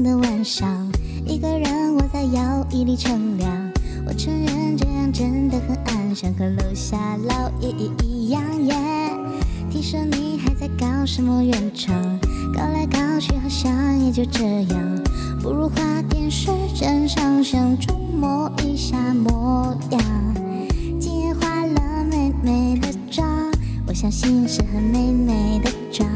[0.00, 0.88] 的晚上，
[1.26, 3.72] 一个人窝在摇椅里乘凉。
[4.06, 8.40] 我承认这样真的很暗，像和楼下老爷爷一样。
[8.62, 8.76] 耶，
[9.68, 11.92] 听说你还在搞什么原创，
[12.54, 15.04] 搞来搞去好像也就这样。
[15.42, 20.00] 不如花点时间想想琢磨一下模样。
[21.00, 23.26] 今夜化了美美的妆，
[23.86, 26.08] 我相信是很美美的妆。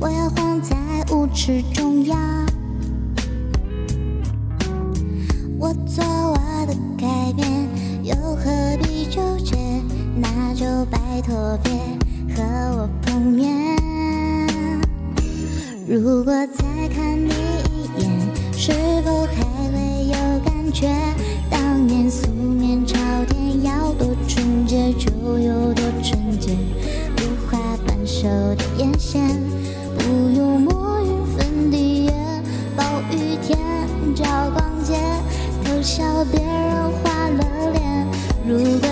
[0.00, 0.74] 我要晃在
[1.14, 2.18] 舞池中央。
[10.86, 11.72] 拜托别
[12.34, 12.42] 和
[12.76, 13.76] 我碰面。
[15.86, 18.10] 如果再看你一眼，
[18.56, 18.72] 是
[19.04, 20.88] 否还会有感觉？
[21.50, 26.56] 当年素面朝天，要多纯洁就有多纯洁。
[27.16, 29.20] 不画半熟的眼线，
[29.98, 32.12] 不用抹匀粉底液，
[32.76, 33.58] 暴雨天
[34.14, 34.24] 照
[34.54, 34.94] 逛街。
[35.64, 38.06] 偷笑别人花了脸，
[38.46, 38.88] 如果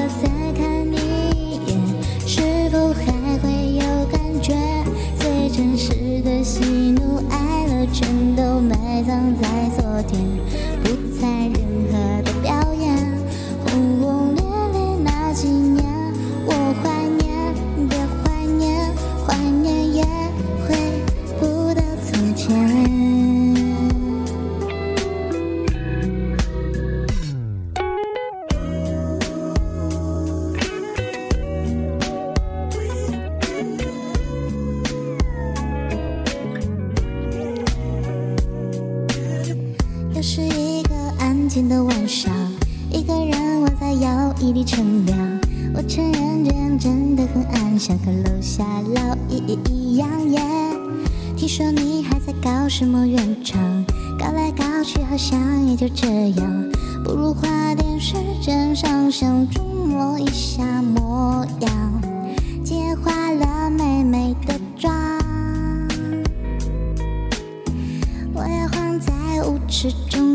[5.52, 5.90] 真实
[6.22, 10.24] 的喜怒哀乐，全都埋葬在昨天，
[10.84, 11.48] 不再
[41.50, 42.32] 个安静的晚上，
[42.92, 45.18] 一个人窝在摇椅里乘凉。
[45.74, 48.64] 我承认这样真的很暗，像和楼下
[48.94, 50.08] 老爷爷一样。
[50.30, 50.40] 耶，
[51.36, 53.58] 听说你还在搞什么原唱，
[54.16, 56.70] 搞来搞去好像也就这样。
[57.04, 62.02] 不如花点时间想想琢磨一下模样。
[62.62, 64.94] 今夜化了美美的妆。
[68.32, 69.12] 我要晃在
[69.44, 70.29] 舞池中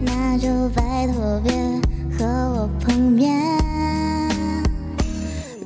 [0.00, 1.52] 那就拜托别
[2.18, 3.34] 和我碰面。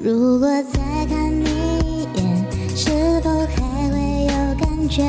[0.03, 1.45] 如果再看你
[1.85, 2.47] 一眼，
[2.77, 5.05] 是否还会有感觉？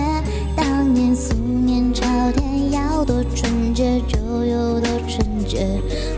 [0.56, 5.66] 当年素面朝天，要多纯洁就有多纯洁。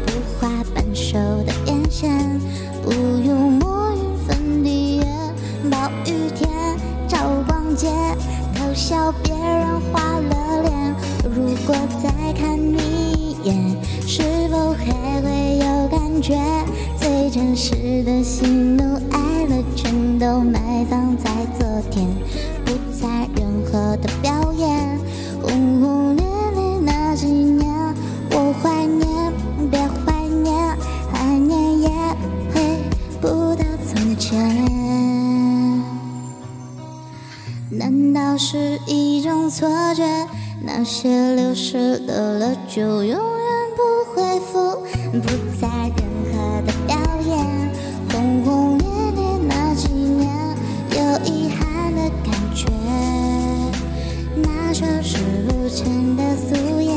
[0.05, 2.39] 不画半熟的眼线，
[2.81, 5.05] 不用抹匀粉底液，
[5.69, 6.49] 暴雨天
[7.07, 7.87] 照逛街，
[8.55, 10.42] 偷笑别人花了。
[11.35, 12.77] 如果再看你
[13.17, 16.39] 一眼，是否还会有感觉？
[16.95, 22.07] 最真实的喜怒哀乐，全都埋葬在昨天，
[22.63, 24.99] 不再任何的表演。
[25.41, 26.23] 轰轰烈
[26.53, 27.67] 烈那几年，
[28.29, 29.33] 我怀念，
[29.71, 30.77] 别怀念，
[31.11, 31.89] 怀念也
[32.53, 32.61] 回
[33.19, 34.37] 不到从前。
[37.71, 40.03] 难道是一种错觉？
[40.65, 43.17] 那些流失的了，就永远
[43.75, 44.81] 不恢复，
[45.11, 45.27] 不
[45.59, 47.35] 再任何的表演。
[48.09, 50.55] 轰轰烈烈那几年，
[50.91, 52.69] 有遗憾的感觉，
[54.37, 55.17] 那就是
[55.49, 56.93] 不全的素颜。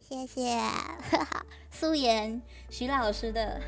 [0.00, 3.60] 谢谢，哈 哈素颜徐老师的。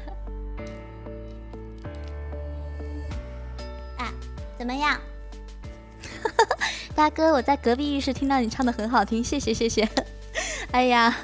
[4.58, 5.00] 怎么样？
[6.94, 9.88] 大哥，我在隔壁浴室听到你唱的很好听，谢谢谢谢。
[10.72, 11.14] 哎呀，